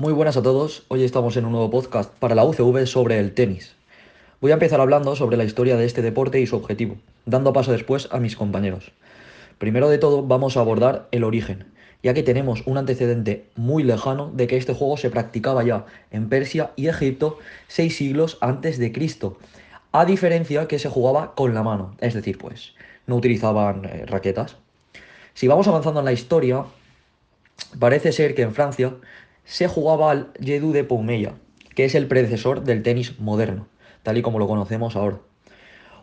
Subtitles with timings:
[0.00, 3.34] Muy buenas a todos, hoy estamos en un nuevo podcast para la UCV sobre el
[3.34, 3.76] tenis.
[4.40, 6.96] Voy a empezar hablando sobre la historia de este deporte y su objetivo,
[7.26, 8.92] dando paso después a mis compañeros.
[9.58, 11.66] Primero de todo vamos a abordar el origen,
[12.02, 16.30] ya que tenemos un antecedente muy lejano de que este juego se practicaba ya en
[16.30, 17.38] Persia y Egipto
[17.68, 19.36] seis siglos antes de Cristo,
[19.92, 22.72] a diferencia que se jugaba con la mano, es decir, pues
[23.06, 24.56] no utilizaban eh, raquetas.
[25.34, 26.64] Si vamos avanzando en la historia,
[27.78, 28.94] parece ser que en Francia
[29.50, 31.34] se jugaba al Jedou de Poumeya,
[31.74, 33.66] que es el predecesor del tenis moderno,
[34.04, 35.18] tal y como lo conocemos ahora.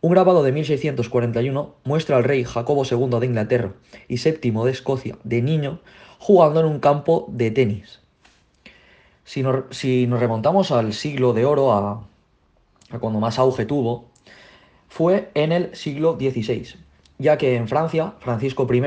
[0.00, 3.74] Un grabado de 1641 muestra al rey Jacobo II de Inglaterra
[4.08, 5.80] y VII de Escocia de niño
[6.18, 8.00] jugando en un campo de tenis.
[9.24, 9.66] Si nos,
[10.18, 12.02] remontamos al siglo de oro, a
[12.98, 14.06] cuando más auge tuvo,
[14.88, 16.76] fue en el siglo XVI,
[17.18, 18.82] ya que en Francia Francisco I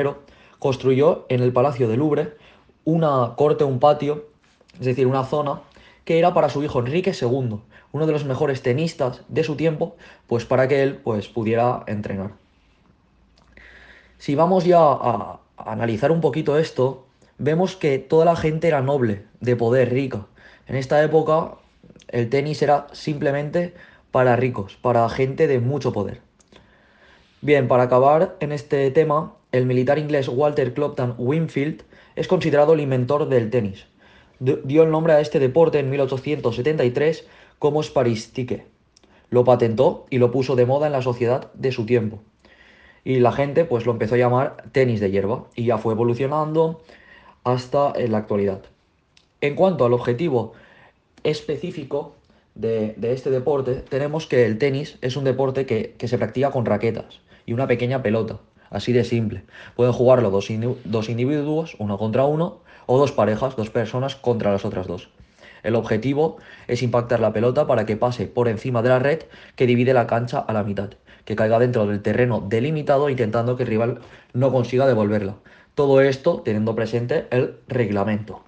[0.57, 2.37] construyó en el Palacio de Louvre
[2.85, 4.35] una corte, un patio,
[4.79, 5.61] es decir, una zona
[6.05, 7.59] que era para su hijo Enrique II,
[7.91, 9.95] uno de los mejores tenistas de su tiempo,
[10.27, 12.31] pues para que él pues, pudiera entrenar.
[14.17, 17.05] Si vamos ya a, a analizar un poquito esto,
[17.37, 20.25] vemos que toda la gente era noble, de poder, rica.
[20.67, 21.55] En esta época
[22.07, 23.73] el tenis era simplemente
[24.11, 26.21] para ricos, para gente de mucho poder.
[27.41, 31.83] Bien, para acabar en este tema, el militar inglés Walter Clopton Winfield
[32.15, 33.85] es considerado el inventor del tenis.
[34.39, 37.27] Dio el nombre a este deporte en 1873
[37.59, 38.65] como sparistique.
[39.29, 42.19] Lo patentó y lo puso de moda en la sociedad de su tiempo.
[43.03, 46.81] Y la gente pues lo empezó a llamar tenis de hierba y ya fue evolucionando
[47.43, 48.61] hasta la actualidad.
[49.41, 50.53] En cuanto al objetivo
[51.23, 52.15] específico
[52.55, 56.65] de, este deporte, tenemos que el tenis es un deporte que, que se practica con
[56.65, 58.39] raquetas y una pequeña pelota.
[58.69, 59.43] Así de simple.
[59.75, 60.47] Pueden jugarlo dos,
[60.83, 65.09] dos individuos, uno contra uno, o dos parejas, dos personas contra las otras dos.
[65.63, 66.37] El objetivo
[66.67, 69.23] es impactar la pelota para que pase por encima de la red
[69.55, 70.91] que divide la cancha a la mitad,
[71.25, 73.99] que caiga dentro del terreno delimitado intentando que el rival
[74.33, 75.35] no consiga devolverla.
[75.75, 78.43] Todo esto teniendo presente el reglamento.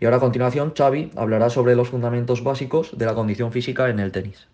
[0.00, 4.00] Y ahora a continuación Xavi hablará sobre los fundamentos básicos de la condición física en
[4.00, 4.48] el tenis.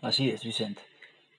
[0.00, 0.82] Así es, Vicente.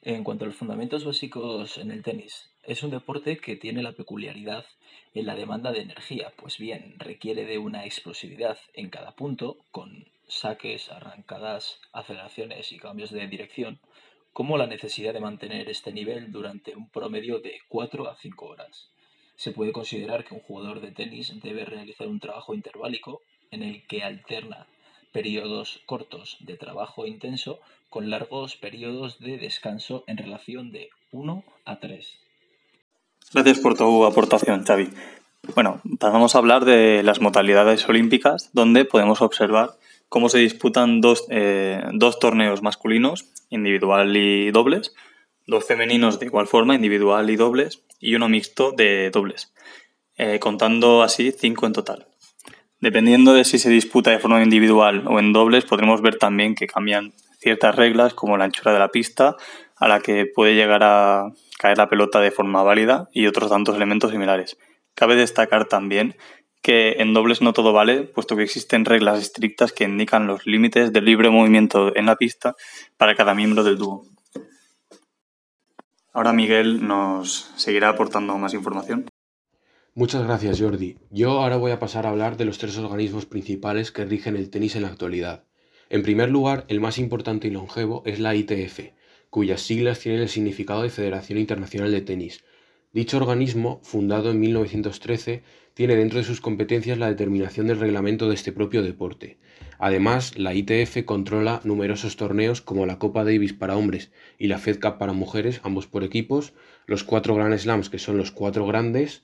[0.01, 3.91] En cuanto a los fundamentos básicos en el tenis, es un deporte que tiene la
[3.91, 4.65] peculiaridad
[5.13, 10.07] en la demanda de energía, pues bien, requiere de una explosividad en cada punto, con
[10.27, 13.79] saques, arrancadas, aceleraciones y cambios de dirección,
[14.31, 18.89] como la necesidad de mantener este nivel durante un promedio de 4 a 5 horas.
[19.35, 23.21] Se puede considerar que un jugador de tenis debe realizar un trabajo interválico
[23.51, 24.67] en el que alterna
[25.11, 27.59] periodos cortos de trabajo intenso
[27.89, 32.22] con largos periodos de descanso en relación de 1 a 3.
[33.31, 34.89] Gracias por tu aportación, Xavi.
[35.55, 39.71] Bueno, pasamos a hablar de las modalidades olímpicas, donde podemos observar
[40.09, 44.93] cómo se disputan dos, eh, dos torneos masculinos, individual y dobles,
[45.47, 49.53] dos femeninos de igual forma, individual y dobles, y uno mixto de dobles,
[50.17, 52.07] eh, contando así cinco en total.
[52.79, 56.67] Dependiendo de si se disputa de forma individual o en dobles, podremos ver también que
[56.67, 59.35] cambian ciertas reglas como la anchura de la pista
[59.83, 63.75] a la que puede llegar a caer la pelota de forma válida y otros tantos
[63.75, 64.57] elementos similares.
[64.95, 66.15] Cabe destacar también
[66.61, 70.93] que en dobles no todo vale, puesto que existen reglas estrictas que indican los límites
[70.93, 72.55] del libre movimiento en la pista
[72.95, 74.05] para cada miembro del dúo.
[76.13, 79.07] Ahora Miguel nos seguirá aportando más información.
[79.95, 80.97] Muchas gracias, Jordi.
[81.09, 84.49] Yo ahora voy a pasar a hablar de los tres organismos principales que rigen el
[84.49, 85.43] tenis en la actualidad.
[85.89, 88.93] En primer lugar, el más importante y longevo es la ITF,
[89.33, 92.43] cuyas siglas tienen el significado de Federación Internacional de Tenis.
[92.91, 95.41] Dicho organismo, fundado en 1913,
[95.73, 99.39] tiene dentro de sus competencias la determinación del reglamento de este propio deporte.
[99.79, 104.79] Además, la ITF controla numerosos torneos como la Copa Davis para hombres y la Fed
[104.79, 106.53] Cup para mujeres, ambos por equipos,
[106.85, 109.23] los cuatro Grand Slams, que son los cuatro grandes,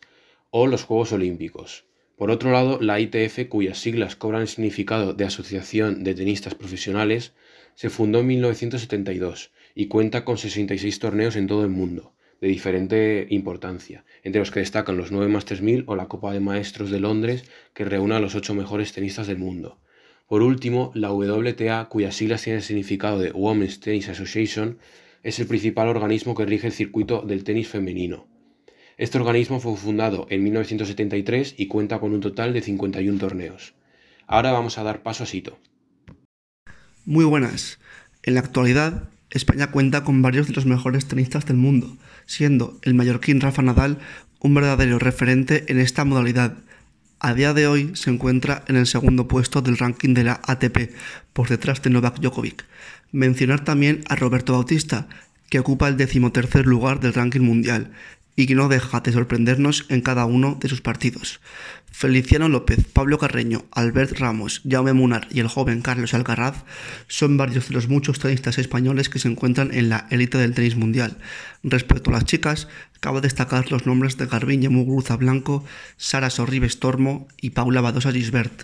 [0.49, 1.85] o los Juegos Olímpicos.
[2.17, 7.33] Por otro lado, la ITF, cuyas siglas cobran el significado de Asociación de Tenistas Profesionales,
[7.75, 13.27] se fundó en 1972 y cuenta con 66 torneos en todo el mundo, de diferente
[13.29, 16.99] importancia, entre los que destacan los 9 Masters 1000 o la Copa de Maestros de
[16.99, 19.79] Londres, que reúne a los 8 mejores tenistas del mundo.
[20.27, 24.77] Por último, la WTA, cuyas siglas tienen el significado de Women's Tennis Association,
[25.23, 28.27] es el principal organismo que rige el circuito del tenis femenino.
[28.97, 33.73] Este organismo fue fundado en 1973 y cuenta con un total de 51 torneos.
[34.27, 35.57] Ahora vamos a dar paso a Sito.
[37.05, 37.79] Muy buenas.
[38.21, 42.95] En la actualidad, España cuenta con varios de los mejores tenistas del mundo, siendo el
[42.95, 43.99] mallorquín Rafa Nadal
[44.39, 46.57] un verdadero referente en esta modalidad.
[47.19, 50.91] A día de hoy se encuentra en el segundo puesto del ranking de la ATP,
[51.33, 52.65] por detrás de Novak Djokovic.
[53.11, 55.07] Mencionar también a Roberto Bautista,
[55.49, 57.91] que ocupa el decimotercer lugar del ranking mundial
[58.35, 61.39] y que no deja de sorprendernos en cada uno de sus partidos.
[61.91, 66.63] Feliciano López, Pablo Carreño, Albert Ramos, Jaume Munar y el joven Carlos Alcaraz
[67.07, 70.77] son varios de los muchos tenistas españoles que se encuentran en la élite del tenis
[70.77, 71.17] mundial.
[71.63, 72.69] Respecto a las chicas,
[73.01, 75.65] cabe destacar los nombres de Garbiñe Muguruza Blanco,
[75.97, 78.63] Sara Sorribes Tormo y Paula Badosa Gisbert.